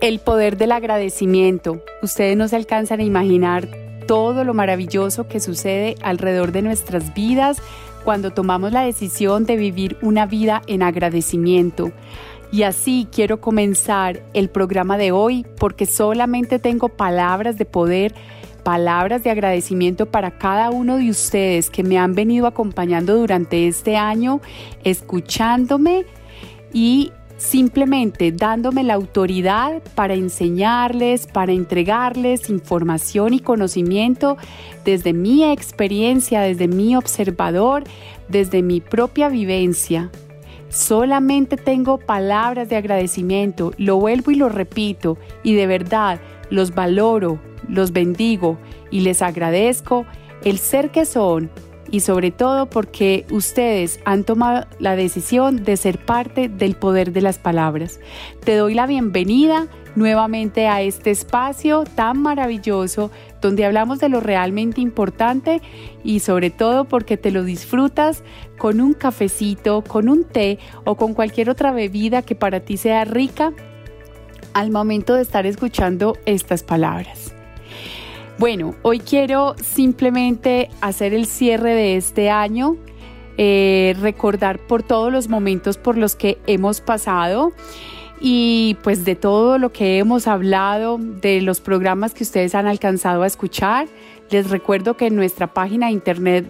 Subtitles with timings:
[0.00, 1.82] El poder del agradecimiento.
[2.02, 3.68] Ustedes no se alcanzan a imaginar
[4.06, 7.62] todo lo maravilloso que sucede alrededor de nuestras vidas
[8.04, 11.92] cuando tomamos la decisión de vivir una vida en agradecimiento.
[12.52, 18.14] Y así quiero comenzar el programa de hoy porque solamente tengo palabras de poder,
[18.64, 23.96] palabras de agradecimiento para cada uno de ustedes que me han venido acompañando durante este
[23.96, 24.42] año,
[24.84, 26.04] escuchándome
[26.72, 34.36] y simplemente dándome la autoridad para enseñarles, para entregarles información y conocimiento
[34.84, 37.84] desde mi experiencia, desde mi observador,
[38.28, 40.10] desde mi propia vivencia.
[40.68, 47.38] Solamente tengo palabras de agradecimiento, lo vuelvo y lo repito, y de verdad los valoro,
[47.68, 48.58] los bendigo
[48.90, 50.06] y les agradezco
[50.44, 51.50] el ser que son
[51.90, 57.20] y sobre todo porque ustedes han tomado la decisión de ser parte del poder de
[57.20, 58.00] las palabras.
[58.44, 64.80] Te doy la bienvenida nuevamente a este espacio tan maravilloso donde hablamos de lo realmente
[64.80, 65.62] importante
[66.04, 68.22] y sobre todo porque te lo disfrutas
[68.58, 73.04] con un cafecito, con un té o con cualquier otra bebida que para ti sea
[73.04, 73.52] rica
[74.52, 77.34] al momento de estar escuchando estas palabras.
[78.38, 82.76] Bueno, hoy quiero simplemente hacer el cierre de este año,
[83.38, 87.52] eh, recordar por todos los momentos por los que hemos pasado
[88.20, 93.22] y pues de todo lo que hemos hablado, de los programas que ustedes han alcanzado
[93.22, 93.88] a escuchar.
[94.30, 96.44] Les recuerdo que en nuestra página de internet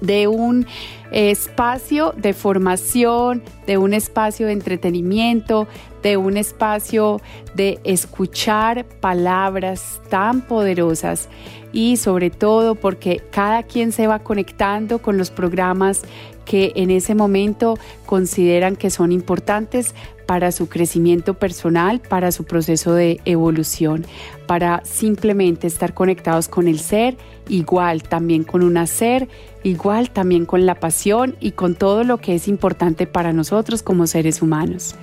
[0.00, 0.66] de un
[1.12, 5.68] espacio de formación, de un espacio de entretenimiento,
[6.02, 7.20] de un espacio
[7.54, 11.28] de escuchar palabras tan poderosas
[11.72, 16.02] y sobre todo porque cada quien se va conectando con los programas
[16.44, 19.94] que en ese momento consideran que son importantes
[20.26, 24.04] para su crecimiento personal, para su proceso de evolución,
[24.46, 27.16] para simplemente estar conectados con el ser,
[27.48, 29.28] igual también con un hacer,
[29.62, 34.06] igual también con la pasión y con todo lo que es importante para nosotros como
[34.06, 34.94] seres humanos.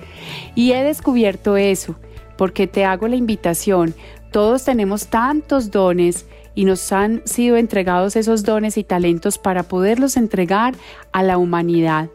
[0.54, 1.96] Y he descubierto eso
[2.36, 3.94] porque te hago la invitación,
[4.30, 10.16] todos tenemos tantos dones, y nos han sido entregados esos dones y talentos para poderlos
[10.16, 10.74] entregar
[11.12, 12.10] a la humanidad.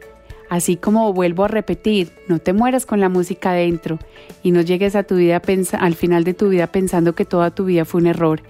[0.49, 3.99] Así como vuelvo a repetir, no te mueras con la música dentro
[4.43, 5.41] y no llegues a tu vida
[5.79, 8.41] al final de tu vida pensando que toda tu vida fue un error.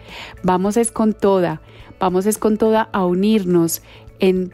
[0.44, 1.62] Vamos es con toda,
[2.00, 3.82] vamos es con toda a unirnos
[4.20, 4.54] en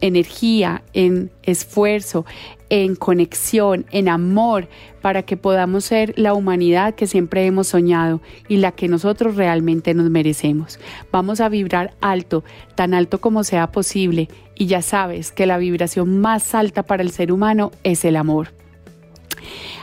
[0.00, 2.24] energía, en esfuerzo,
[2.68, 4.68] en conexión, en amor,
[5.00, 9.94] para que podamos ser la humanidad que siempre hemos soñado y la que nosotros realmente
[9.94, 10.80] nos merecemos.
[11.12, 16.20] Vamos a vibrar alto, tan alto como sea posible, y ya sabes que la vibración
[16.20, 18.48] más alta para el ser humano es el amor.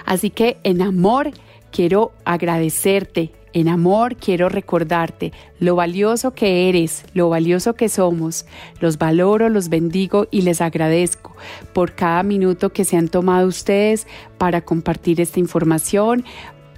[0.05, 1.31] Así que en amor
[1.71, 8.45] quiero agradecerte, en amor quiero recordarte lo valioso que eres, lo valioso que somos.
[8.79, 11.35] Los valoro, los bendigo y les agradezco
[11.73, 16.25] por cada minuto que se han tomado ustedes para compartir esta información,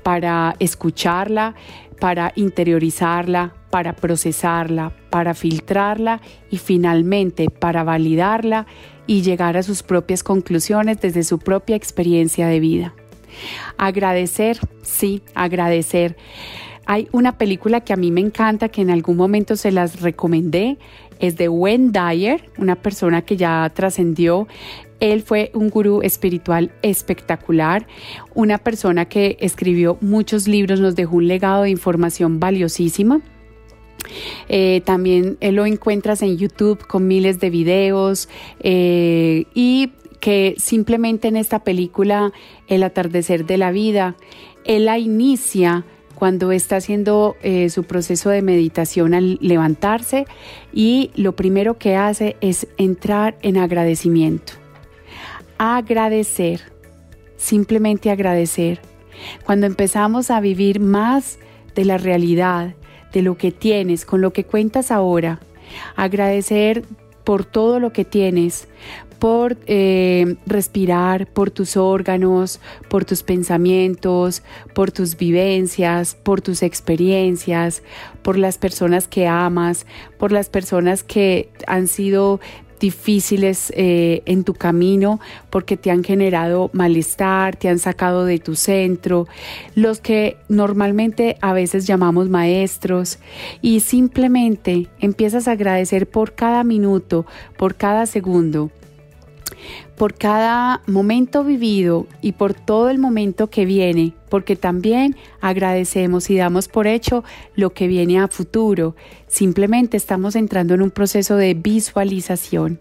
[0.03, 1.55] para escucharla,
[1.99, 6.21] para interiorizarla, para procesarla, para filtrarla
[6.51, 8.67] y finalmente para validarla
[9.07, 12.93] y llegar a sus propias conclusiones desde su propia experiencia de vida.
[13.77, 16.15] Agradecer, sí, agradecer.
[16.85, 20.77] Hay una película que a mí me encanta, que en algún momento se las recomendé,
[21.19, 24.47] es de Wayne Dyer, una persona que ya trascendió.
[24.99, 27.87] Él fue un gurú espiritual espectacular,
[28.33, 33.21] una persona que escribió muchos libros, nos dejó un legado de información valiosísima.
[34.49, 38.29] Eh, también lo encuentras en YouTube con miles de videos
[38.59, 42.31] eh, y que simplemente en esta película,
[42.67, 44.15] El atardecer de la vida,
[44.63, 45.85] él la inicia
[46.15, 50.25] cuando está haciendo eh, su proceso de meditación al levantarse
[50.73, 54.53] y lo primero que hace es entrar en agradecimiento.
[55.57, 56.61] Agradecer.
[57.37, 58.79] simplemente agradecer.
[59.45, 61.37] Cuando empezamos a vivir más
[61.75, 62.73] de la realidad,
[63.13, 65.39] de lo que tienes, con lo que cuentas ahora,
[65.95, 66.83] agradecer
[67.23, 68.67] por todo lo que tienes,
[69.19, 72.59] por eh, respirar, por tus órganos,
[72.89, 77.83] por tus pensamientos, por tus vivencias, por tus experiencias,
[78.21, 79.85] por las personas que amas,
[80.17, 82.39] por las personas que han sido
[82.79, 85.19] difíciles eh, en tu camino
[85.49, 89.27] porque te han generado malestar, te han sacado de tu centro,
[89.75, 93.19] los que normalmente a veces llamamos maestros
[93.61, 97.25] y simplemente empiezas a agradecer por cada minuto,
[97.57, 98.71] por cada segundo
[99.97, 106.37] por cada momento vivido y por todo el momento que viene, porque también agradecemos y
[106.37, 107.23] damos por hecho
[107.55, 108.95] lo que viene a futuro.
[109.27, 112.79] Simplemente estamos entrando en un proceso de visualización.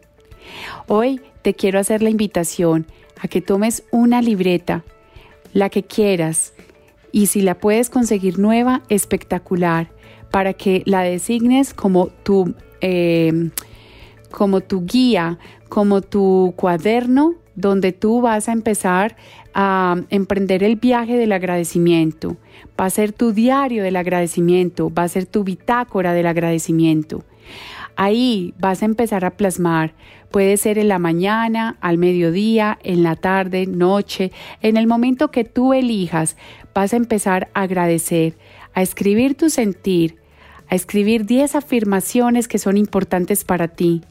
[0.87, 2.87] Hoy te quiero hacer la invitación
[3.21, 4.85] a que tomes una libreta,
[5.53, 6.53] la que quieras,
[7.13, 9.89] y si la puedes conseguir nueva, espectacular,
[10.33, 12.55] para que la designes como tu...
[12.81, 13.51] Eh,
[14.35, 15.39] como tu guía,
[15.75, 19.17] como tu cuaderno donde tú vas a empezar
[19.55, 22.37] a emprender el viaje del agradecimiento.
[22.81, 27.25] Va a ser tu diario del agradecimiento, va a ser tu bitácora del agradecimiento.
[27.97, 29.95] Ahí vas a empezar a plasmar.
[30.31, 34.31] Puede ser en la mañana, al mediodía, en la tarde, noche,
[34.63, 36.37] en el momento que tú elijas,
[36.73, 38.37] vas a empezar a agradecer,
[38.75, 40.19] a escribir tu sentir,
[40.69, 44.03] a escribir 10 afirmaciones que son importantes para ti,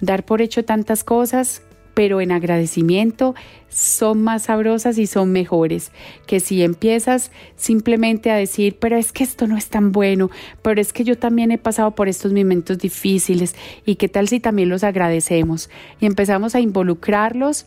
[0.00, 1.62] Dar por hecho tantas cosas,
[1.94, 3.34] pero en agradecimiento
[3.68, 5.92] son más sabrosas y son mejores.
[6.26, 10.30] Que si empiezas simplemente a decir, pero es que esto no es tan bueno,
[10.62, 13.54] pero es que yo también he pasado por estos momentos difíciles
[13.86, 15.70] y qué tal si también los agradecemos
[16.00, 17.66] y empezamos a involucrarlos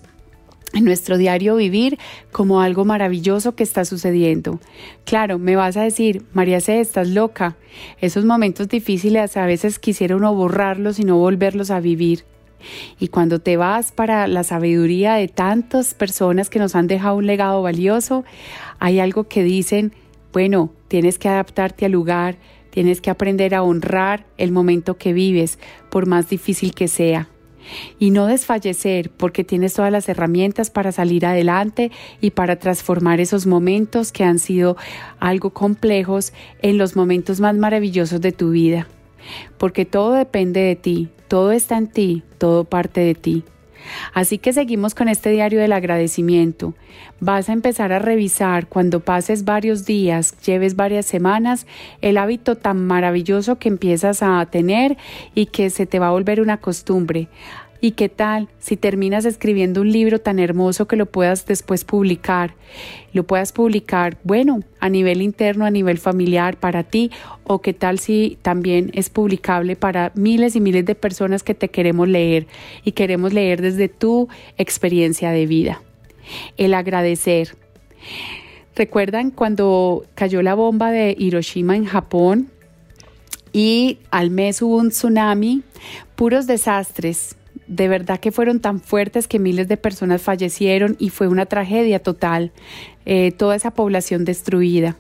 [0.74, 1.98] en nuestro diario vivir
[2.32, 4.60] como algo maravilloso que está sucediendo.
[5.06, 7.56] Claro, me vas a decir, María C, estás loca.
[8.02, 12.26] Esos momentos difíciles a veces quisiera uno borrarlos y no volverlos a vivir.
[13.00, 17.28] Y cuando te vas para la sabiduría de tantas personas que nos han dejado un
[17.28, 18.26] legado valioso,
[18.80, 19.94] hay algo que dicen,
[20.34, 22.38] bueno, tienes que adaptarte al lugar,
[22.72, 25.60] tienes que aprender a honrar el momento que vives,
[25.90, 27.30] por más difícil que sea
[28.00, 31.92] y no desfallecer porque tienes todas las herramientas para salir adelante
[32.22, 34.78] y para transformar esos momentos que han sido
[35.20, 38.88] algo complejos en los momentos más maravillosos de tu vida.
[39.58, 43.44] Porque todo depende de ti, todo está en ti, todo parte de ti.
[44.14, 46.74] Así que seguimos con este diario del agradecimiento.
[47.20, 51.66] Vas a empezar a revisar cuando pases varios días, lleves varias semanas,
[52.02, 54.98] el hábito tan maravilloso que empiezas a tener
[55.34, 57.28] y que se te va a volver una costumbre.
[57.80, 62.56] ¿Y qué tal si terminas escribiendo un libro tan hermoso que lo puedas después publicar?
[63.14, 67.12] Lo puedas publicar, bueno, a nivel interno, a nivel familiar, para ti,
[67.44, 71.70] o qué tal si también es publicable para miles y miles de personas que te
[71.70, 72.48] queremos leer
[72.84, 74.28] y queremos leer desde tu
[74.58, 75.82] experiencia de vida.
[76.58, 77.56] El agradecer.
[78.76, 82.50] ¿Recuerdan cuando cayó la bomba de Hiroshima en Japón?
[83.54, 85.64] Y al mes hubo un tsunami,
[86.16, 87.37] puros desastres,
[87.68, 92.00] de verdad que fueron tan fuertes que miles de personas fallecieron y fue una tragedia
[92.00, 92.52] total,
[93.06, 94.98] eh, toda esa población destruida.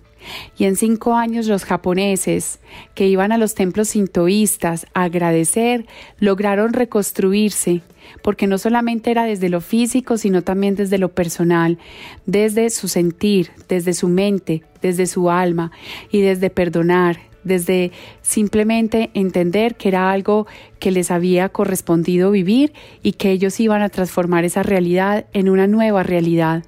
[0.57, 2.59] Y en cinco años los japoneses
[2.95, 5.85] que iban a los templos sintoístas a agradecer
[6.19, 7.81] lograron reconstruirse,
[8.21, 11.77] porque no solamente era desde lo físico, sino también desde lo personal,
[12.25, 15.71] desde su sentir, desde su mente, desde su alma
[16.11, 20.47] y desde perdonar, desde simplemente entender que era algo
[20.79, 25.67] que les había correspondido vivir y que ellos iban a transformar esa realidad en una
[25.67, 26.63] nueva realidad.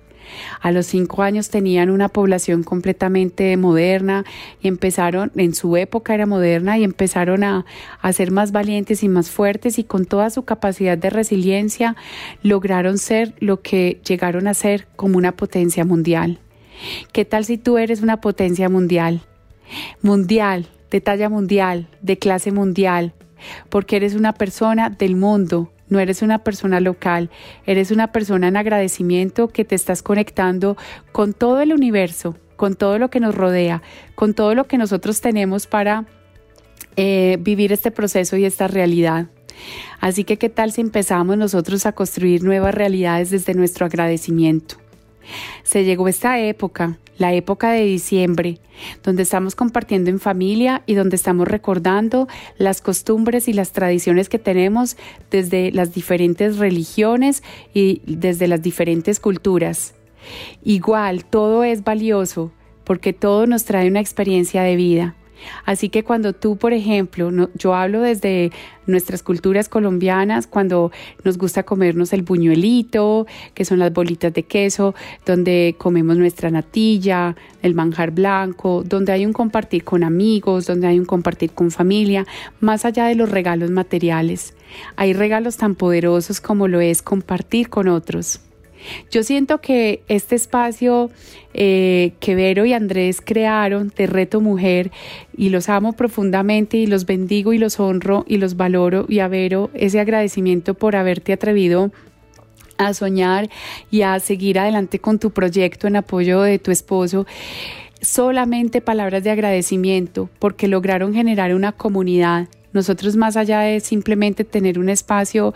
[0.62, 4.26] A los cinco años tenían una población completamente moderna
[4.62, 7.66] y empezaron, en su época era moderna y empezaron a,
[8.02, 11.96] a, ser más valientes y más fuertes y con toda su capacidad de resiliencia
[12.44, 16.40] lograron ser lo que llegaron a ser como una potencia mundial.
[17.12, 19.22] ¿Qué tal si tú eres una potencia mundial?
[20.02, 23.14] Mundial, de talla mundial, de clase mundial,
[23.70, 27.30] porque eres una persona del mundo, no eres una persona local,
[27.66, 30.78] eres una persona en agradecimiento que te estás conectando
[31.12, 33.82] con todo el universo, con todo lo que nos rodea,
[34.16, 36.06] con todo lo que nosotros tenemos para
[36.96, 39.28] eh, vivir este proceso y esta realidad.
[40.00, 44.76] Así que, ¿qué tal si empezamos nosotros a construir nuevas realidades desde nuestro agradecimiento?
[45.64, 48.58] Se llegó esta época, la época de diciembre,
[49.04, 54.40] donde estamos compartiendo en familia y donde estamos recordando las costumbres y las tradiciones que
[54.40, 54.98] tenemos
[55.30, 59.94] desde las diferentes religiones y desde las diferentes culturas.
[60.64, 62.52] Igual, todo es valioso
[62.84, 65.16] porque todo nos trae una experiencia de vida.
[65.66, 68.52] Así que cuando tú, por ejemplo, yo hablo desde
[68.88, 70.92] nuestras culturas colombianas, cuando
[71.24, 77.36] nos gusta comernos el buñuelito, que son las bolitas de queso, donde comemos nuestra natilla,
[77.62, 82.26] el manjar blanco, donde hay un compartir con amigos, donde hay un compartir con familia,
[82.60, 84.54] más allá de los regalos materiales.
[84.96, 88.42] Hay regalos tan poderosos como lo es compartir con otros.
[89.12, 91.10] Yo siento que este espacio
[91.54, 94.92] eh, que Vero y Andrés crearon de Reto Mujer
[95.36, 99.28] y los amo profundamente y los bendigo y los honro y los valoro y a
[99.28, 101.92] Vero ese agradecimiento por haberte atrevido
[102.78, 103.50] a soñar
[103.92, 107.28] y a seguir adelante con tu proyecto en apoyo de tu esposo.
[108.02, 114.80] Solamente palabras de agradecimiento porque lograron generar una comunidad nosotros más allá de simplemente tener
[114.80, 115.54] un espacio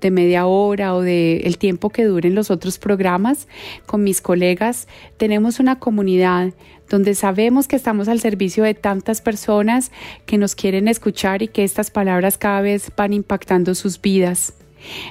[0.00, 3.48] de media hora o de el tiempo que duren los otros programas
[3.86, 6.52] con mis colegas, tenemos una comunidad
[6.88, 9.90] donde sabemos que estamos al servicio de tantas personas
[10.24, 14.54] que nos quieren escuchar y que estas palabras cada vez van impactando sus vidas.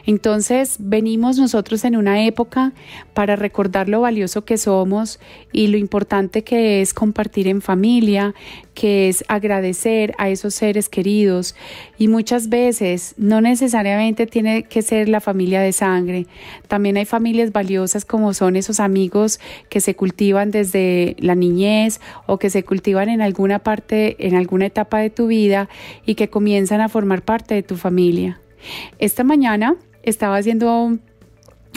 [0.06, 2.74] Entonces venimos nosotros en una época
[3.14, 5.20] para recordar lo valioso que somos
[5.52, 8.34] y lo importante que es compartir en familia,
[8.74, 11.56] que es agradecer a esos seres queridos
[11.98, 16.28] y muchas veces no necesariamente tiene que ser la familia de sangre,
[16.68, 19.40] también hay familias valiosas como son esos amigos
[19.70, 24.66] que se cultivan desde la niñez o que se cultivan en alguna parte, en alguna
[24.66, 25.70] etapa de tu vida
[26.06, 28.40] y que comienzan a formar parte de tu familia.
[29.00, 30.98] Esta mañana estaba haciendo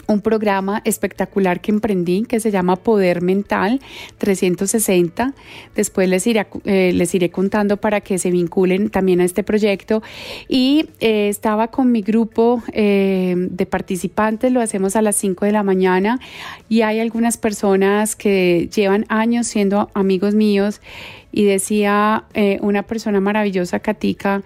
[0.09, 3.79] un programa espectacular que emprendí que se llama Poder Mental
[4.17, 5.33] 360.
[5.75, 10.01] Después les iré, eh, les iré contando para que se vinculen también a este proyecto.
[10.47, 15.51] Y eh, estaba con mi grupo eh, de participantes, lo hacemos a las 5 de
[15.51, 16.19] la mañana
[16.67, 20.81] y hay algunas personas que llevan años siendo amigos míos
[21.31, 22.25] y decía
[22.61, 24.41] una persona maravillosa, Katica,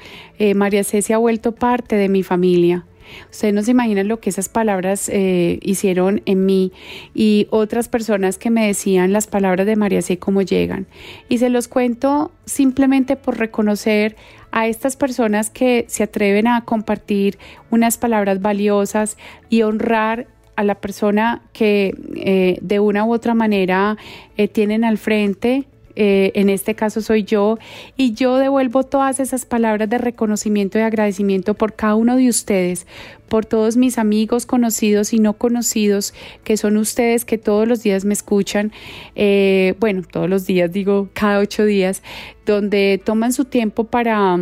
[0.54, 2.84] María Ceci ha vuelto parte de mi familia.
[3.32, 6.72] Ustedes no se imaginan lo que esas palabras eh, hicieron en mí
[7.14, 10.18] y otras personas que me decían las palabras de María C.
[10.18, 10.88] cómo llegan.
[11.30, 14.16] Y se los cuento simplemente por reconocer
[14.52, 17.40] a estas personas que se atreven a compartir
[17.72, 19.18] unas palabras valiosas
[19.50, 23.98] y honrar a la persona que eh, de una u otra manera
[24.38, 27.58] eh, tienen al frente eh, en este caso soy yo,
[27.96, 32.88] y yo devuelvo todas esas palabras de reconocimiento y agradecimiento por cada uno de ustedes,
[33.30, 38.06] por todos mis amigos conocidos y no conocidos, que son ustedes que todos los días
[38.06, 38.72] me escuchan,
[39.16, 42.02] eh, bueno, todos los días digo cada ocho días,
[42.46, 44.40] donde toman su tiempo para,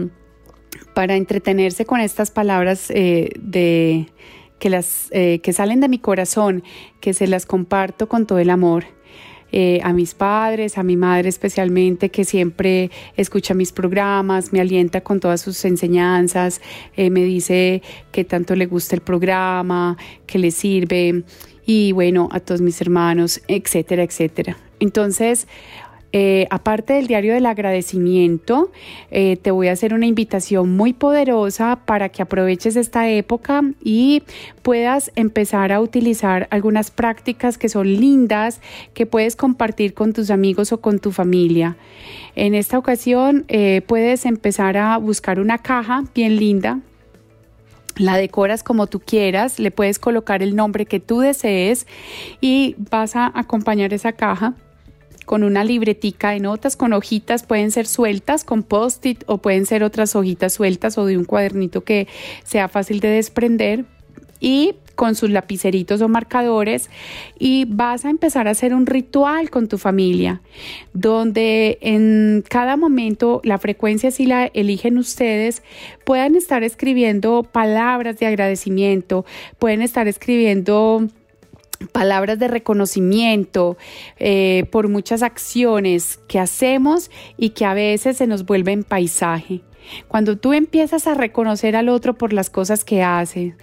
[0.94, 4.08] para entretenerse con estas palabras eh, de
[4.60, 6.64] que las que salen de mi corazón,
[7.00, 8.86] que se las comparto con todo el amor.
[9.52, 15.02] Eh, a mis padres, a mi madre especialmente, que siempre escucha mis programas, me alienta
[15.02, 16.62] con todas sus enseñanzas,
[16.96, 17.82] eh, me dice
[18.12, 21.24] que tanto le gusta el programa, que le sirve,
[21.66, 24.58] y bueno, a todos mis hermanos, etcétera, etcétera.
[24.80, 25.48] Entonces,
[26.14, 28.70] eh, aparte del diario del agradecimiento,
[29.12, 34.24] eh, te voy a hacer una invitación muy poderosa para que aproveches esta época y
[34.62, 38.60] puedas empezar a utilizar algunas prácticas que son lindas,
[38.94, 41.78] que puedes compartir con tus amigos o con tu familia.
[42.36, 46.82] En esta ocasión eh, puedes empezar a buscar una caja bien linda,
[47.98, 51.88] la decoras como tú quieras, le puedes colocar el nombre que tú desees
[52.42, 54.56] y vas a acompañar esa caja
[55.32, 59.82] con una libretica de notas, con hojitas, pueden ser sueltas, con post-it o pueden ser
[59.82, 62.10] otras hojitas sueltas o de un cuadernito que
[62.44, 63.86] sea fácil de desprender
[64.42, 66.90] y con sus lapiceritos o marcadores.
[67.40, 70.42] Y vas a empezar a hacer un ritual con tu familia,
[70.92, 75.64] donde en cada momento la frecuencia si la eligen ustedes,
[76.04, 79.24] puedan estar escribiendo palabras de agradecimiento,
[79.60, 81.08] pueden estar escribiendo
[81.92, 83.78] palabras de reconocimiento
[84.18, 89.62] eh, por muchas acciones que hacemos y que a veces se nos vuelven paisaje.
[90.08, 93.56] Cuando tú empiezas a reconocer al otro por las cosas que hace,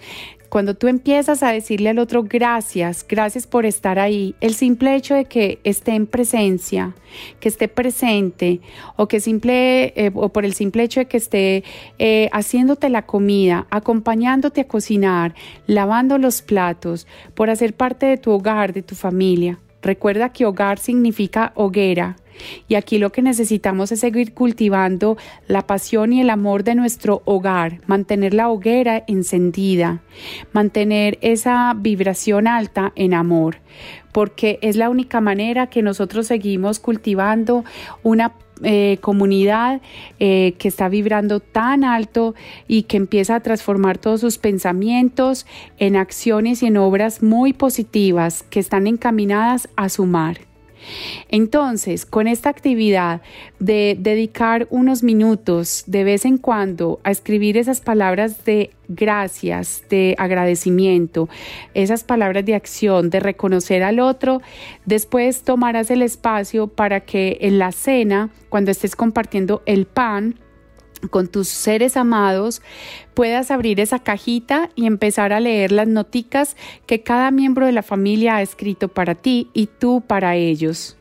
[0.49, 5.13] cuando tú empiezas a decirle al otro gracias, gracias por estar ahí, el simple hecho
[5.13, 6.95] de que esté en presencia,
[7.39, 8.59] que esté presente
[8.95, 11.63] o que simple eh, o por el simple hecho de que esté
[11.99, 15.35] eh, haciéndote la comida, acompañándote a cocinar,
[15.67, 19.59] lavando los platos, por hacer parte de tu hogar, de tu familia.
[19.81, 22.17] Recuerda que hogar significa hoguera
[22.67, 25.17] Y aquí lo que necesitamos es seguir cultivando
[25.47, 30.01] la pasión y el amor de nuestro hogar, mantener la hoguera encendida,
[30.53, 33.57] mantener esa vibración alta en amor,
[34.11, 37.63] porque es la única manera que nosotros seguimos cultivando
[38.03, 39.81] una eh, comunidad
[40.19, 42.35] eh, que está vibrando tan alto
[42.67, 45.45] y que empieza a transformar todos sus pensamientos
[45.77, 50.48] en acciones y en obras muy positivas que están encaminadas a sumar.
[51.29, 53.21] Entonces, con esta actividad
[53.59, 60.15] de dedicar unos minutos de vez en cuando a escribir esas palabras de gracias, de
[60.17, 61.29] agradecimiento,
[61.73, 64.41] esas palabras de acción, de reconocer al otro,
[64.85, 70.35] después tomarás el espacio para que en la cena, cuando estés compartiendo el pan,
[71.09, 72.61] con tus seres amados,
[73.13, 77.83] puedas abrir esa cajita y empezar a leer las noticas que cada miembro de la
[77.83, 80.97] familia ha escrito para ti y tú para ellos.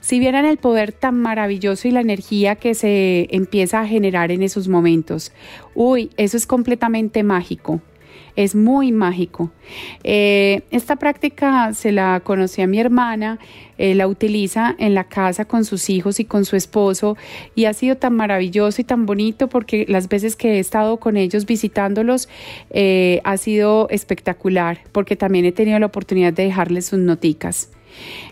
[0.00, 4.42] Si vieran el poder tan maravilloso y la energía que se empieza a generar en
[4.42, 5.32] esos momentos,
[5.74, 7.80] uy, eso es completamente mágico
[8.36, 9.50] es muy mágico.
[10.04, 13.38] Eh, esta práctica se la conocí a mi hermana,
[13.78, 17.16] eh, la utiliza en la casa con sus hijos y con su esposo
[17.54, 21.16] y ha sido tan maravilloso y tan bonito porque las veces que he estado con
[21.16, 22.28] ellos visitándolos
[22.70, 27.70] eh, ha sido espectacular porque también he tenido la oportunidad de dejarles sus noticas.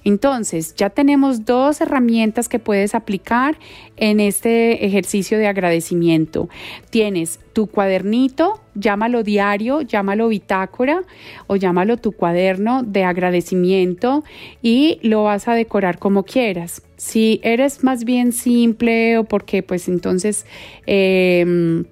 [0.04, 3.58] Entonces, ya tenemos dos herramientas que puedes aplicar
[3.96, 6.48] en este ejercicio de agradecimiento.
[6.90, 11.02] Tienes tu cuadernito, llámalo diario, llámalo bitácora
[11.46, 14.24] o llámalo tu cuaderno de agradecimiento
[14.62, 16.82] y lo vas a decorar como quieras.
[16.96, 20.46] Si eres más bien simple o porque pues entonces...
[20.86, 21.84] Em,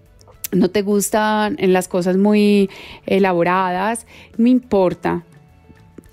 [0.53, 2.69] no te gustan las cosas muy
[3.07, 5.25] elaboradas, no importa.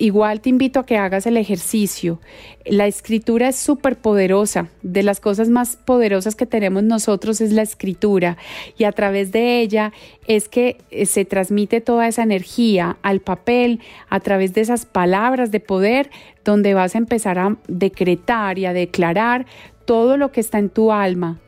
[0.00, 2.20] Igual te invito a que hagas el ejercicio.
[2.64, 4.70] La escritura es súper poderosa.
[4.80, 8.38] De las cosas más poderosas que tenemos nosotros es la escritura.
[8.78, 9.92] Y a través de ella
[10.26, 15.50] es que eh, se transmite toda esa energía al papel a través de esas palabras
[15.50, 16.08] de poder
[16.46, 19.44] donde vas a empezar a decretar y a declarar
[19.84, 21.40] todo lo que está en tu alma,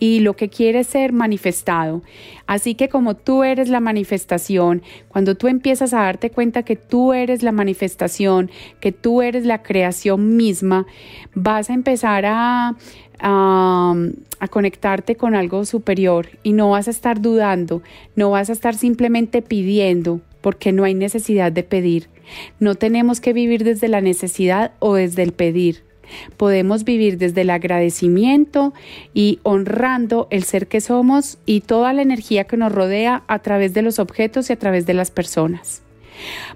[0.00, 2.02] y lo que quiere ser manifestado.
[2.46, 7.12] Así que como tú eres la manifestación, cuando tú empiezas a darte cuenta que tú
[7.12, 10.86] eres la manifestación, que tú eres la creación misma,
[11.34, 12.76] vas a empezar a,
[13.20, 13.94] a,
[14.40, 17.82] a, conectarte con algo superior y no vas a estar dudando,
[18.16, 22.08] no vas a estar simplemente pidiendo, porque no hay necesidad de pedir.
[22.58, 25.89] No tenemos que vivir desde la necesidad o desde el pedir.
[26.36, 28.72] Podemos vivir desde el agradecimiento
[29.14, 33.74] y honrando el ser que somos y toda la energía que nos rodea a través
[33.74, 35.82] de los objetos y a través de las personas.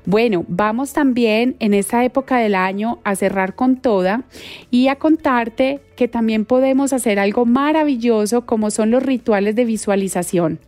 [0.04, 4.24] Bueno, vamos también en esta época del año a cerrar con toda
[4.70, 10.60] y a contarte que también podemos hacer algo maravilloso como son los rituales de visualización.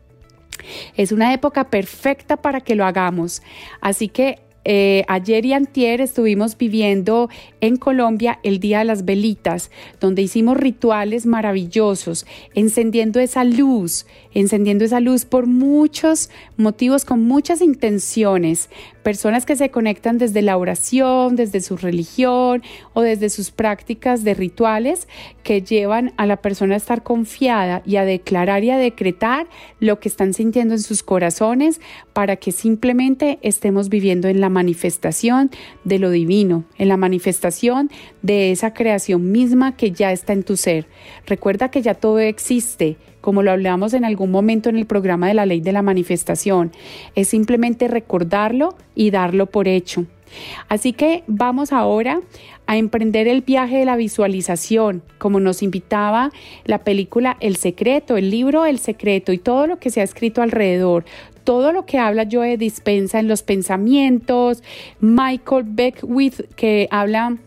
[0.96, 3.42] Es una época perfecta para que lo hagamos,
[3.80, 9.70] así que eh, ayer y antier estuvimos viviendo en Colombia el Día de las Velitas,
[10.00, 17.62] donde hicimos rituales maravillosos, encendiendo esa luz, encendiendo esa luz por muchos motivos, con muchas
[17.62, 18.68] intenciones.
[19.06, 24.34] Personas que se conectan desde la oración, desde su religión o desde sus prácticas de
[24.34, 25.06] rituales
[25.44, 29.46] que llevan a la persona a estar confiada y a declarar y a decretar
[29.78, 31.80] lo que están sintiendo en sus corazones
[32.14, 35.52] para que simplemente estemos viviendo en la manifestación
[35.84, 37.92] de lo divino, en la manifestación
[38.22, 40.88] de esa creación misma que ya está en tu ser.
[41.26, 45.34] Recuerda que ya todo existe, como lo hablamos en algún momento en el programa de
[45.34, 46.70] la ley de la manifestación.
[47.16, 50.06] Es simplemente recordarlo y darlo por hecho.
[50.68, 52.20] Así que vamos ahora
[52.68, 56.30] a emprender el viaje de la visualización, como nos invitaba
[56.66, 60.40] la película El Secreto, el libro El Secreto y todo lo que se ha escrito
[60.40, 61.04] alrededor,
[61.42, 64.62] todo lo que habla Joe Dispensa en los pensamientos,
[65.00, 67.38] Michael Beckwith que habla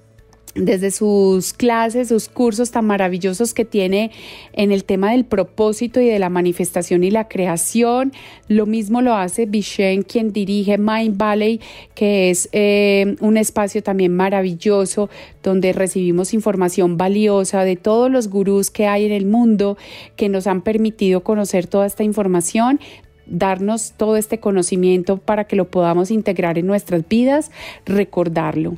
[0.56, 4.12] desde sus clases, sus cursos tan maravillosos que tiene
[4.54, 8.14] en el tema del propósito y de la manifestación y la creación.
[8.48, 11.62] Lo mismo lo hace Vishen, quien dirige Mind Valley,
[11.94, 15.10] que es eh, un espacio también maravilloso
[15.44, 19.78] donde recibimos información valiosa de todos los gurús que hay en el mundo
[20.16, 22.80] que nos han permitido conocer toda esta información,
[23.30, 27.52] darnos todo este conocimiento para que lo podamos integrar en nuestras vidas,
[27.86, 28.78] recordarlo.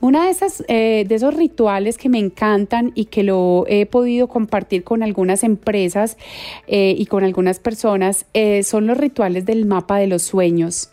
[0.00, 4.28] Una de esas eh, de esos rituales que me encantan y que lo he podido
[4.28, 6.16] compartir con algunas empresas
[6.66, 10.90] eh, y con algunas personas eh, son los rituales del mapa de los sueños.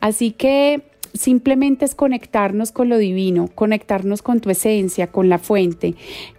[0.00, 0.82] Así que
[1.12, 5.94] simplemente es conectarnos con lo divino, conectarnos con tu esencia, con la fuente,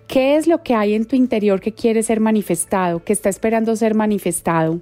[0.07, 3.75] ¿Qué es lo que hay en tu interior que quiere ser manifestado, que está esperando
[3.75, 4.79] ser manifestado?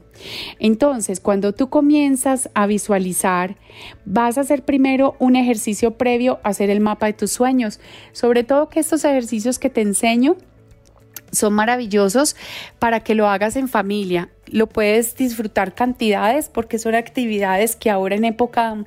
[0.60, 3.58] Entonces, cuando tú comienzas a visualizar,
[4.06, 7.80] vas a hacer primero un ejercicio previo a hacer el mapa de tus sueños.
[8.12, 10.38] Sobre todo que estos ejercicios que te enseño
[11.32, 12.36] son maravillosos
[12.78, 14.30] para que lo hagas en familia.
[14.46, 18.86] Lo puedes disfrutar cantidades porque son actividades que ahora en época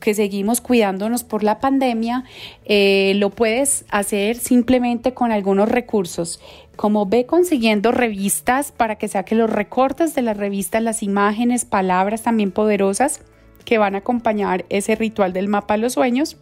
[0.00, 2.24] que seguimos cuidándonos por la pandemia,
[2.64, 6.40] eh, lo puedes hacer simplemente con algunos recursos,
[6.76, 12.22] como ve consiguiendo revistas para que saque los recortes de las revistas, las imágenes, palabras
[12.22, 13.22] también poderosas
[13.64, 16.36] que van a acompañar ese ritual del mapa de los sueños.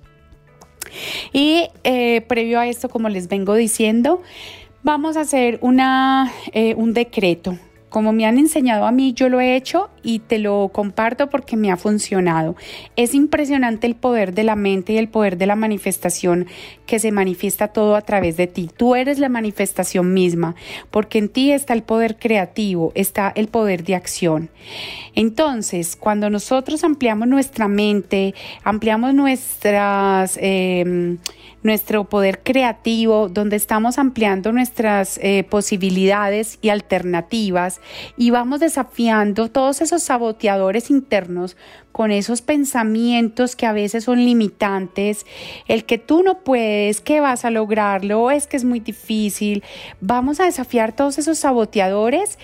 [1.32, 4.22] Y eh, previo a esto, como les vengo diciendo,
[4.82, 7.58] vamos a hacer una, eh, un decreto
[7.94, 11.56] como me han enseñado a mí, yo lo he hecho y te lo comparto porque
[11.56, 12.56] me ha funcionado.
[12.96, 16.48] Es impresionante el poder de la mente y el poder de la manifestación
[16.86, 18.68] que se manifiesta todo a través de ti.
[18.76, 20.56] Tú eres la manifestación misma,
[20.90, 24.50] porque en ti está el poder creativo, está el poder de acción.
[25.14, 30.36] Entonces, cuando nosotros ampliamos nuestra mente, ampliamos nuestras...
[30.42, 31.16] Eh,
[31.64, 37.80] nuestro poder creativo, donde estamos ampliando nuestras eh, posibilidades y alternativas
[38.16, 41.56] y vamos desafiando todos esos saboteadores internos
[41.90, 45.24] con esos pensamientos que a veces son limitantes,
[45.66, 49.62] el que tú no puedes, que vas a lograrlo, es que es muy difícil.
[50.00, 52.38] Vamos a desafiar todos esos saboteadores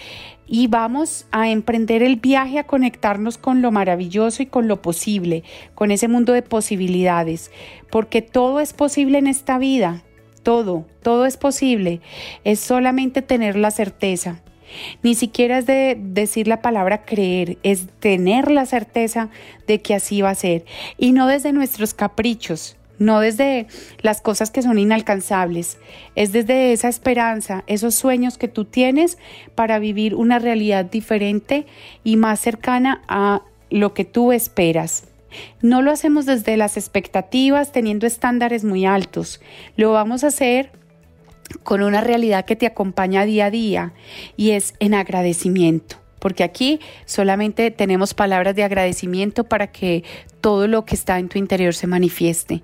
[0.52, 5.44] y vamos a emprender el viaje a conectarnos con lo maravilloso y con lo posible,
[5.76, 7.52] con ese mundo de posibilidades,
[7.88, 10.02] porque todo es posible en esta vida,
[10.42, 12.00] todo, todo es posible,
[12.42, 14.42] es solamente tener la certeza.
[15.02, 19.30] Ni siquiera es de decir la palabra creer, es tener la certeza
[19.68, 20.64] de que así va a ser
[20.98, 23.66] y no desde nuestros caprichos, no desde
[24.02, 25.78] las cosas que son inalcanzables,
[26.14, 29.18] es desde esa esperanza, esos sueños que tú tienes
[29.56, 31.66] para vivir una realidad diferente
[32.04, 35.08] y más cercana a lo que tú esperas.
[35.62, 39.40] No lo hacemos desde las expectativas teniendo estándares muy altos,
[39.76, 40.70] lo vamos a hacer
[41.62, 43.92] con una realidad que te acompaña día a día
[44.36, 50.04] y es en agradecimiento porque aquí solamente tenemos palabras de agradecimiento para que
[50.40, 52.62] todo lo que está en tu interior se manifieste.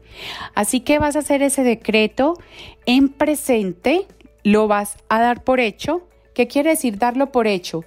[0.54, 2.38] Así que vas a hacer ese decreto
[2.84, 4.06] en presente,
[4.44, 6.06] lo vas a dar por hecho.
[6.34, 7.84] ¿Qué quiere decir darlo por hecho?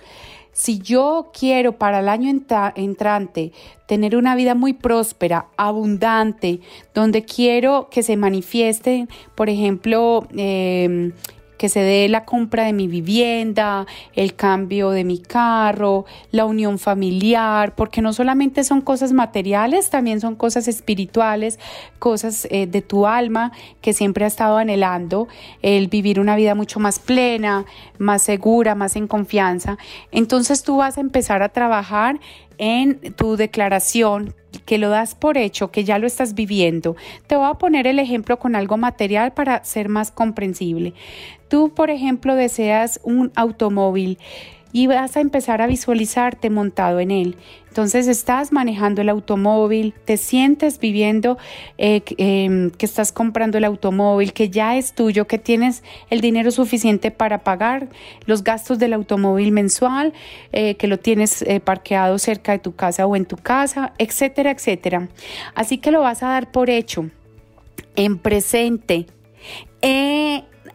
[0.51, 2.29] Si yo quiero para el año
[2.75, 3.53] entrante
[3.87, 6.59] tener una vida muy próspera, abundante,
[6.93, 11.11] donde quiero que se manifieste, por ejemplo, eh,
[11.59, 16.79] que se dé la compra de mi vivienda, el cambio de mi carro, la unión
[16.79, 21.59] familiar, porque no solamente son cosas materiales, también son cosas espirituales,
[21.99, 25.27] cosas eh, de tu alma que siempre ha estado anhelando,
[25.61, 27.65] el vivir una vida mucho más plena,
[27.97, 29.77] más segura, más en confianza.
[30.11, 32.21] Entonces tú vas a empezar a trabajar
[32.57, 34.33] en tu declaración
[34.65, 36.95] que lo das por hecho, que ya lo estás viviendo.
[37.27, 40.93] Te voy a poner el ejemplo con algo material para ser más comprensible.
[41.49, 44.17] Tú, por ejemplo, deseas un automóvil
[44.71, 47.35] y vas a empezar a visualizarte montado en él.
[47.67, 51.37] Entonces estás manejando el automóvil, te sientes viviendo
[51.77, 56.51] eh, em, que estás comprando el automóvil, que ya es tuyo, que tienes el dinero
[56.51, 57.89] suficiente para pagar
[58.25, 60.13] los gastos del automóvil mensual,
[60.51, 64.51] eh, que lo tienes eh, parqueado cerca de tu casa o en tu casa, etcétera,
[64.51, 65.07] etcétera.
[65.55, 67.09] Así que lo vas a dar por hecho,
[67.95, 69.05] en presente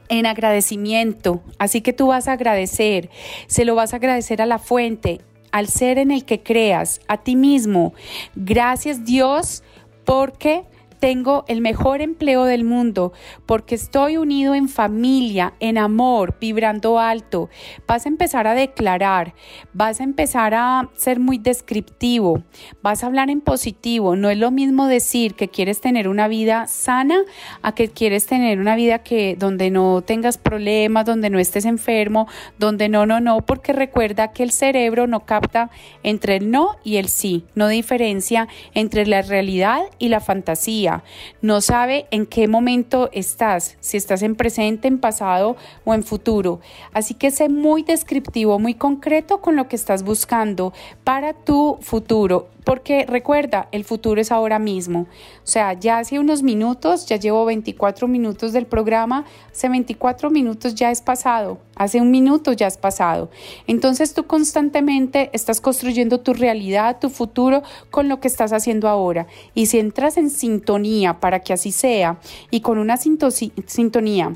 [0.09, 1.43] en agradecimiento.
[1.59, 3.11] Así que tú vas a agradecer,
[3.47, 7.19] se lo vas a agradecer a la fuente, al ser en el que creas, a
[7.19, 7.95] ti mismo.
[8.35, 9.63] Gracias Dios
[10.05, 10.65] porque
[10.99, 13.13] tengo el mejor empleo del mundo
[13.47, 17.51] porque estoy unido en familia, en amor, vibrando alto.
[17.87, 19.35] Vas a empezar a declarar,
[19.73, 22.43] vas a empezar a ser muy descriptivo,
[22.83, 24.17] vas a hablar en positivo.
[24.17, 27.19] No es lo mismo decir que quieres tener una vida sana
[27.63, 32.29] a que quieres tener una vida que donde no tengas problemas, donde no estés enfermo,
[32.59, 35.71] donde no, no, no, porque recuerda que el cerebro no capta
[36.03, 40.94] entre el no y el sí, no diferencia entre la realidad y la fantasía
[41.43, 46.61] no sabe en qué momento estás, si estás en presente, en pasado o en futuro.
[46.93, 52.54] Así que sé muy descriptivo, muy concreto con lo que estás buscando para tu futuro
[52.65, 55.01] porque recuerda, el futuro es ahora mismo.
[55.01, 60.75] O sea, ya hace unos minutos, ya llevo 24 minutos del programa, hace 24 minutos
[60.75, 63.31] ya es pasado, hace un minuto ya es pasado.
[63.67, 69.27] Entonces tú constantemente estás construyendo tu realidad, tu futuro con lo que estás haciendo ahora.
[69.55, 72.19] Y si entras en sintonía para que así sea
[72.51, 74.33] y con una sintonía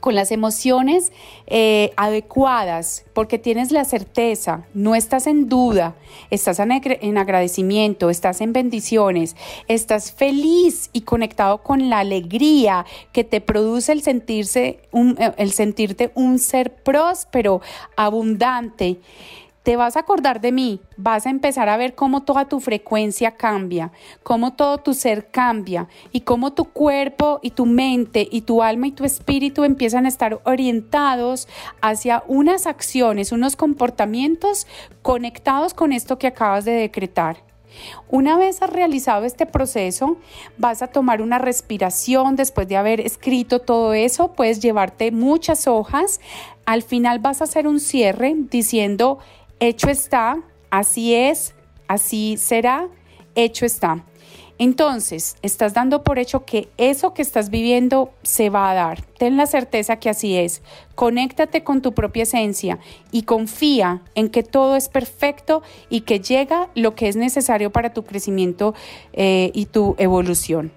[0.00, 1.12] con las emociones
[1.46, 5.94] eh, adecuadas, porque tienes la certeza, no estás en duda,
[6.30, 9.36] estás en, agradecimiento, estás en bendiciones,
[9.68, 16.10] estás feliz y conectado con la alegría que te produce el sentirse eh, el sentirte
[16.14, 17.60] un ser próspero,
[17.96, 18.98] abundante
[19.62, 23.32] te vas a acordar de mí, vas a empezar a ver cómo toda tu frecuencia
[23.32, 23.92] cambia,
[24.22, 28.86] cómo todo tu ser cambia y cómo tu cuerpo y tu mente y tu alma
[28.86, 31.46] y tu espíritu empiezan a estar orientados
[31.82, 34.66] hacia unas acciones, unos comportamientos
[35.02, 37.50] conectados con esto que acabas de decretar.
[38.08, 40.16] Una vez has realizado este proceso,
[40.58, 46.20] vas a tomar una respiración después de haber escrito todo eso, puedes llevarte muchas hojas,
[46.66, 49.18] al final vas a hacer un cierre diciendo,
[49.60, 51.54] hecho está, así es,
[51.86, 52.88] así será,
[53.34, 54.04] hecho está.
[54.60, 59.00] Entonces, estás dando por hecho que eso que estás viviendo se va a dar.
[59.16, 60.60] Ten la certeza que así es.
[60.94, 62.78] Conéctate con tu propia esencia
[63.10, 67.94] y confía en que todo es perfecto y que llega lo que es necesario para
[67.94, 68.74] tu crecimiento
[69.14, 70.72] eh, y tu evolución.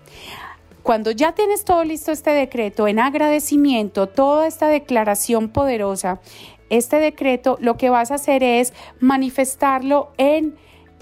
[0.81, 6.21] Cuando ya tienes todo listo este decreto en agradecimiento, toda esta declaración poderosa,
[6.69, 10.55] este decreto lo que vas a hacer es manifestarlo en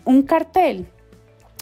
[0.05, 0.87] un cartel.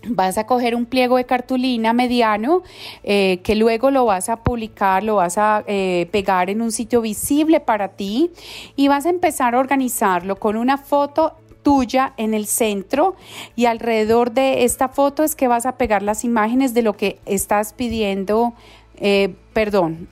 [0.07, 2.63] Vas a coger un pliego de cartulina mediano
[3.03, 7.01] eh, que luego lo vas a publicar, lo vas a eh, pegar en un sitio
[7.01, 8.31] visible para ti
[8.77, 11.33] y vas a empezar a organizarlo con una foto
[11.63, 13.15] tuya en el centro
[13.57, 17.19] y alrededor de esta foto es que vas a pegar las imágenes de lo que
[17.25, 18.53] estás pidiendo,
[18.95, 20.07] eh, perdón,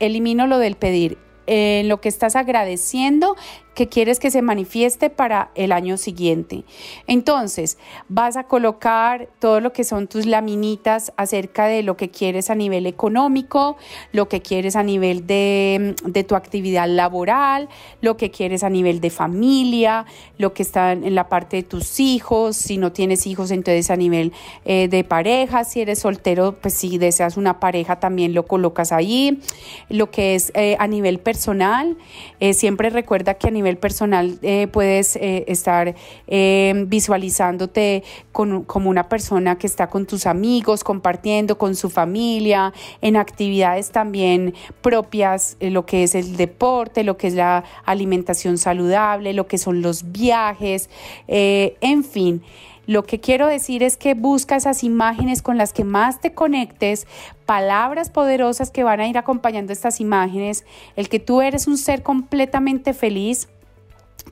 [0.00, 3.36] elimino lo del pedir, lo que estás agradeciendo
[3.74, 6.64] que quieres que se manifieste para el año siguiente.
[7.06, 12.50] Entonces, vas a colocar todo lo que son tus laminitas acerca de lo que quieres
[12.50, 13.76] a nivel económico,
[14.12, 15.94] lo que quieres a nivel de,
[16.26, 17.68] tu actividad laboral,
[18.00, 20.06] lo que quieres a nivel de familia,
[20.38, 23.96] lo que está en la parte de tus hijos, si no tienes hijos, entonces a
[23.96, 24.32] nivel
[24.64, 29.40] eh, de pareja, si eres soltero, pues si deseas una pareja, también lo colocas ahí,
[29.88, 31.96] lo que es eh, a nivel personal,
[32.40, 35.94] eh, siempre recuerda que a nivel personal eh, puedes eh, estar
[36.26, 43.16] eh, visualizándote como una persona que está con tus amigos, compartiendo con su familia, en
[43.16, 49.46] actividades también propias, lo que es el deporte, lo que es la alimentación saludable, lo
[49.46, 50.90] que son los viajes,
[51.28, 52.42] en fin.
[52.86, 57.06] Lo que quiero decir es que busca esas imágenes con las que más te conectes,
[57.46, 60.64] palabras poderosas que van a ir acompañando estas imágenes,
[60.96, 63.48] el que tú eres un ser completamente feliz,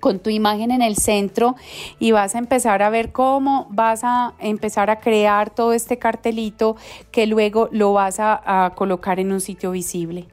[0.01, 1.55] con tu imagen en el centro
[1.99, 6.77] y vas a empezar a ver cómo vas a empezar a crear todo este cartelito
[7.11, 10.27] que luego lo vas a, a, colocar en un sitio visible.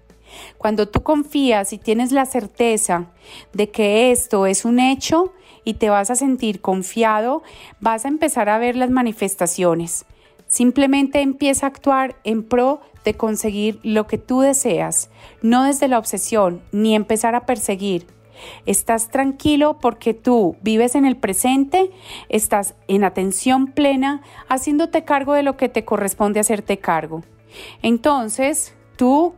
[0.58, 3.08] Cuando tú confías y tienes la certeza
[3.54, 5.34] de que esto es un hecho
[5.70, 7.44] y te vas a sentir confiado,
[7.80, 10.06] vas a empezar a ver las manifestaciones.
[10.48, 15.12] Simplemente empieza a actuar en pro de conseguir lo que tú deseas,
[15.44, 18.08] no desde la obsesión ni empezar a perseguir,
[18.66, 21.92] Estás tranquilo porque tú vives en el presente,
[22.30, 27.22] estás en atención plena, haciéndote cargo de lo que te corresponde hacerte cargo.
[27.82, 29.34] Entonces, tú,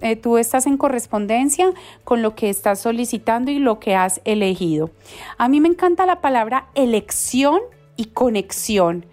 [0.00, 1.72] eh, tú estás en correspondencia
[2.02, 4.90] con lo que estás solicitando y lo que has elegido.
[5.38, 7.60] A mí me encanta la palabra elección
[7.94, 9.06] y conexión,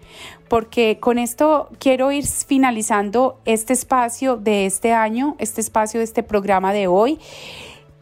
[0.48, 6.24] porque con esto quiero ir finalizando este espacio de este año, este espacio de este
[6.24, 7.20] programa de hoy,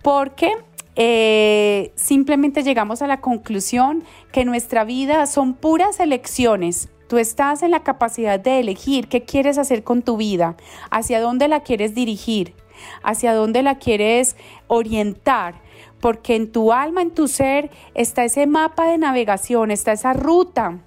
[0.03, 0.53] porque
[0.95, 6.89] eh, simplemente llegamos a la conclusión que nuestra vida son puras elecciones.
[7.09, 10.57] Tú estás en la capacidad de elegir qué quieres hacer con tu vida,
[10.91, 12.55] hacia dónde la quieres dirigir,
[13.03, 15.63] hacia dónde la quieres orientar,
[16.01, 20.81] porque en tu alma, en tu ser, está ese mapa de navegación, está esa ruta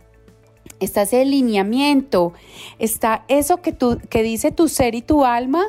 [0.79, 2.31] está ese lineamiento,
[2.77, 3.75] está eso que,
[4.09, 5.65] que dice tu ser y tu alma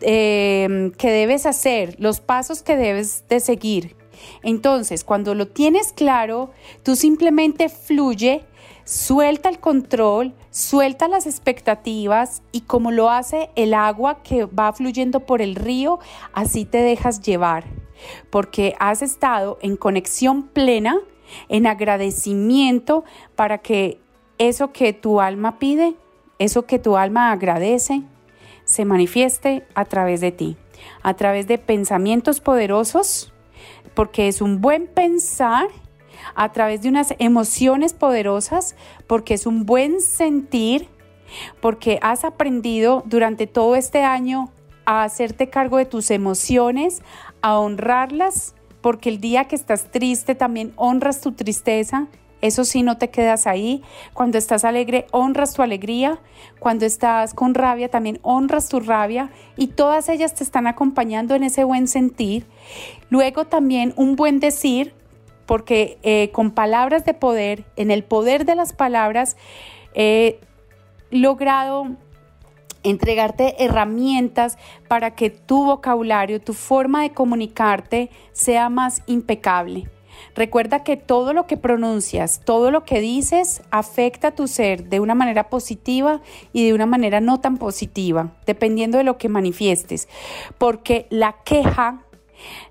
[0.00, 3.96] eh, que debes hacer, los pasos que debes de seguir.
[4.42, 6.50] Entonces, cuando lo tienes claro,
[6.82, 8.44] tú simplemente fluye,
[8.86, 15.20] suelta el control, suelta las expectativas y como lo hace el agua que va fluyendo
[15.26, 15.98] por el río,
[16.32, 17.64] así te dejas llevar,
[18.30, 20.98] porque has estado en conexión plena,
[21.48, 24.00] en agradecimiento para que
[24.38, 25.96] eso que tu alma pide,
[26.38, 28.02] eso que tu alma agradece,
[28.64, 30.56] se manifieste a través de ti,
[31.02, 33.32] a través de pensamientos poderosos,
[33.94, 35.66] porque es un buen pensar,
[36.34, 40.88] a través de unas emociones poderosas, porque es un buen sentir,
[41.60, 44.50] porque has aprendido durante todo este año
[44.84, 47.02] a hacerte cargo de tus emociones,
[47.42, 52.06] a honrarlas, porque el día que estás triste también honras tu tristeza.
[52.42, 53.82] Eso sí, no te quedas ahí.
[54.12, 56.20] Cuando estás alegre, honras tu alegría.
[56.60, 59.30] Cuando estás con rabia, también honras tu rabia.
[59.56, 62.46] Y todas ellas te están acompañando en ese buen sentir.
[63.08, 64.94] Luego también un buen decir,
[65.46, 69.36] porque eh, con palabras de poder, en el poder de las palabras,
[69.94, 70.40] he
[71.10, 71.96] logrado
[72.82, 79.88] entregarte herramientas para que tu vocabulario, tu forma de comunicarte sea más impecable.
[80.34, 85.00] Recuerda que todo lo que pronuncias, todo lo que dices afecta a tu ser de
[85.00, 86.20] una manera positiva
[86.52, 90.08] y de una manera no tan positiva, dependiendo de lo que manifiestes.
[90.58, 92.02] Porque la queja,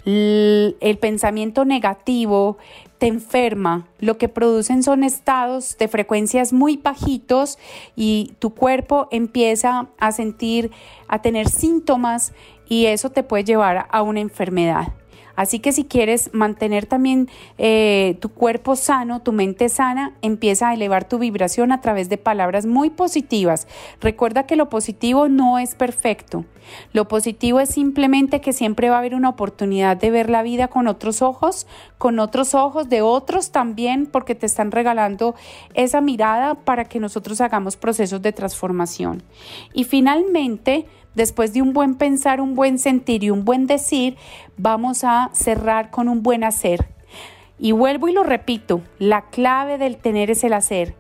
[0.06, 2.58] el pensamiento negativo,
[2.98, 3.88] te enferma.
[4.00, 7.58] Lo que producen son estados de frecuencias muy bajitos
[7.96, 10.72] y tu cuerpo empieza a sentir,
[11.08, 12.34] a tener síntomas
[12.68, 14.94] y eso te puede llevar a una enfermedad.
[15.36, 20.74] Así que si quieres mantener también eh, tu cuerpo sano, tu mente sana, empieza a
[20.74, 23.68] elevar tu vibración a través de palabras muy positivas.
[24.00, 26.46] Recuerda que lo positivo no es perfecto.
[26.94, 30.68] Lo positivo es simplemente que siempre va a haber una oportunidad de ver la vida
[30.68, 35.36] con otros ojos, con otros ojos de otros también, porque te están regalando
[35.74, 39.24] esa mirada para que nosotros hagamos procesos de transformación.
[39.74, 44.18] Y finalmente, Después de un buen pensar, un buen sentir y un buen decir,
[44.58, 46.90] vamos a cerrar con un buen hacer.
[47.58, 50.94] Y vuelvo y lo repito, la clave del tener es el hacer.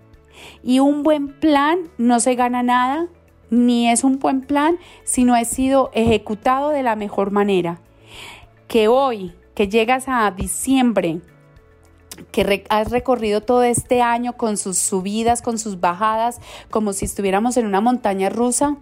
[0.63, 3.08] Y un buen plan no se gana nada,
[3.56, 7.80] ni es un buen plan si no ha sido ejecutado de la mejor manera.
[8.68, 11.22] Que hoy, que llegas a diciembre,
[12.32, 16.39] que has recorrido todo este año con sus subidas, con sus bajadas,
[16.70, 18.78] como si estuviéramos en una montaña rusa,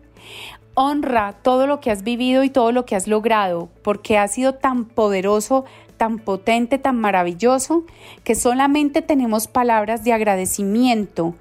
[0.75, 4.55] Honra todo lo que has vivido y todo lo que has logrado, porque has sido
[4.55, 5.65] tan poderoso,
[5.97, 7.83] tan potente, tan maravilloso,
[8.23, 11.35] que solamente tenemos palabras de agradecimiento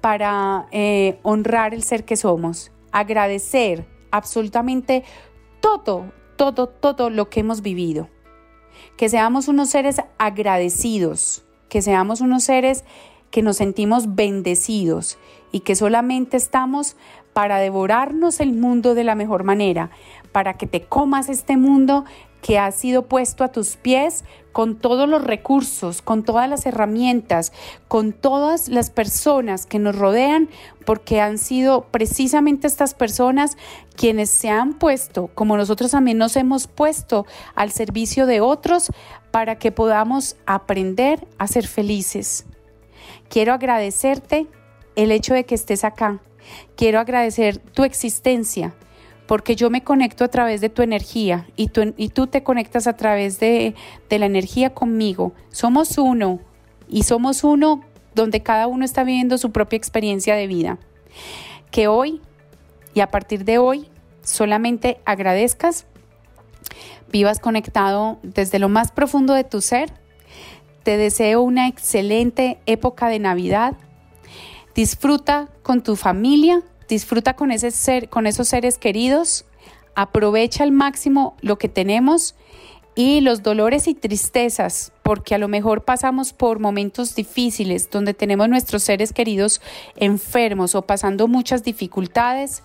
[0.00, 2.72] para eh, honrar el ser que somos.
[2.92, 5.04] Agradecer absolutamente
[5.60, 8.08] todo, todo, todo lo que hemos vivido.
[8.96, 12.84] Que seamos unos seres agradecidos, que seamos unos seres
[13.30, 15.18] que nos sentimos bendecidos
[15.52, 16.96] y que solamente estamos
[17.32, 19.90] para devorarnos el mundo de la mejor manera,
[20.32, 22.04] para que te comas este mundo
[22.42, 27.52] que ha sido puesto a tus pies con todos los recursos, con todas las herramientas,
[27.88, 30.48] con todas las personas que nos rodean,
[30.84, 33.56] porque han sido precisamente estas personas
[33.94, 38.90] quienes se han puesto, como nosotros también nos hemos puesto al servicio de otros,
[39.30, 42.46] para que podamos aprender a ser felices.
[43.28, 44.48] Quiero agradecerte
[44.96, 46.20] el hecho de que estés acá
[46.76, 48.74] Quiero agradecer tu existencia
[49.30, 53.38] porque yo me conecto a través de tu energía y tú, te conectas a través
[53.38, 53.76] de,
[54.08, 55.34] de la energía conmigo.
[55.50, 56.40] Somos uno
[56.88, 60.78] y somos uno donde cada uno está viviendo su propia experiencia de vida.
[61.70, 62.20] Que hoy
[62.92, 63.88] y a partir de hoy
[64.24, 65.86] solamente agradezcas,
[67.12, 69.92] vivas conectado desde lo más profundo de tu ser.
[70.82, 73.76] Te deseo una excelente época de Navidad
[74.74, 79.46] Disfruta con tu familia, disfruta con, ese ser, con esos seres queridos,
[79.94, 82.34] aprovecha al máximo lo que tenemos
[82.94, 88.48] y los dolores y tristezas, porque a lo mejor pasamos por momentos difíciles donde tenemos
[88.48, 89.62] nuestros seres queridos
[89.96, 92.62] enfermos o pasando muchas dificultades,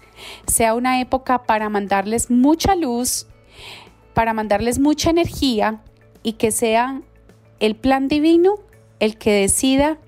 [0.48, 3.28] sea una época para mandarles mucha luz,
[4.14, 5.82] para mandarles mucha energía
[6.24, 7.02] y que sea
[7.60, 8.56] el plan divino
[9.00, 10.00] el que decida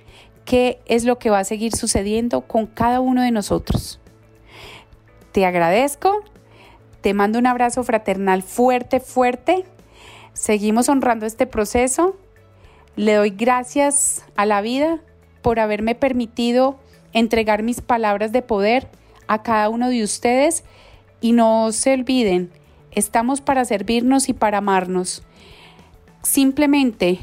[0.46, 4.00] qué es lo que va a seguir sucediendo con cada uno de nosotros.
[5.32, 6.24] Te agradezco,
[7.02, 9.66] te mando un abrazo fraternal fuerte, fuerte.
[10.34, 12.18] Seguimos honrando este proceso.
[12.96, 15.00] Le doy gracias a la vida
[15.42, 16.80] por haberme permitido
[17.14, 18.88] entregar mis palabras de poder
[19.28, 20.64] a cada uno de ustedes
[21.22, 22.52] y no se olviden,
[22.92, 25.24] estamos para servirnos y para amarnos.
[26.24, 27.20] Simplemente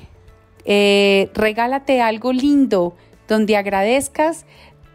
[0.65, 2.97] eh, regálate algo lindo
[3.29, 4.47] donde agradezcas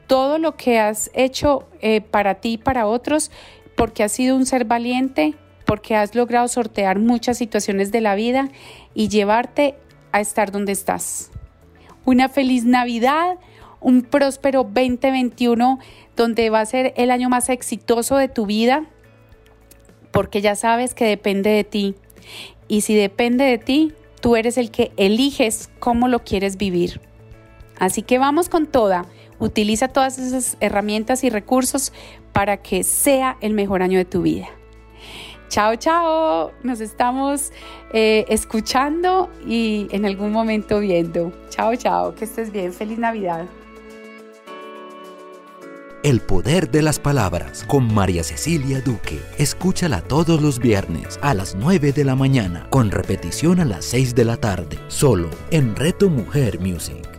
[0.09, 3.29] todo lo que has hecho eh, para ti y para otros,
[3.75, 5.35] porque has sido un ser valiente,
[5.65, 8.49] porque has logrado sortear muchas situaciones de la vida
[8.95, 9.75] y llevarte
[10.11, 11.29] a estar donde estás.
[12.05, 13.37] Una feliz Navidad,
[13.81, 15.77] un próspero 2021
[16.15, 18.85] donde va a ser el año más exitoso de tu vida,
[20.09, 21.93] porque ya sabes que depende de ti.
[22.67, 26.99] Y si depende de ti, tú eres el que eliges cómo lo quieres vivir.
[27.77, 29.05] Así que vamos con toda.
[29.39, 31.93] Utiliza todas esas herramientas y recursos
[32.33, 34.49] para que sea el mejor año de tu vida.
[35.49, 36.51] Chao, chao.
[36.63, 37.51] Nos estamos
[37.91, 41.33] eh, escuchando y en algún momento viendo.
[41.49, 42.13] Chao, chao.
[42.13, 42.71] Que estés bien.
[42.71, 43.45] Feliz Navidad.
[46.01, 49.19] El poder de las palabras con María Cecilia Duque.
[49.37, 54.15] Escúchala todos los viernes a las 9 de la mañana con repetición a las 6
[54.15, 57.18] de la tarde, solo en Reto Mujer Music.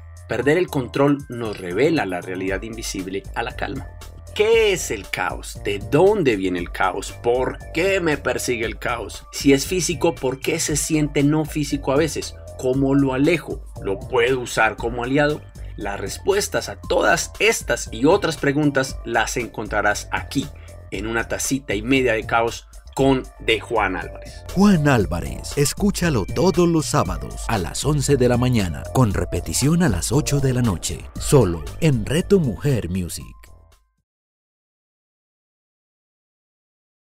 [0.31, 3.89] Perder el control nos revela la realidad invisible a la calma.
[4.33, 5.59] ¿Qué es el caos?
[5.65, 7.11] ¿De dónde viene el caos?
[7.11, 9.25] ¿Por qué me persigue el caos?
[9.33, 12.33] Si es físico, ¿por qué se siente no físico a veces?
[12.57, 13.61] ¿Cómo lo alejo?
[13.83, 15.41] ¿Lo puedo usar como aliado?
[15.75, 20.47] Las respuestas a todas estas y otras preguntas las encontrarás aquí,
[20.91, 22.69] en una tacita y media de caos
[23.39, 24.43] de Juan Álvarez.
[24.53, 29.89] Juan Álvarez, escúchalo todos los sábados a las 11 de la mañana, con repetición a
[29.89, 33.40] las 8 de la noche, solo en Reto Mujer Music.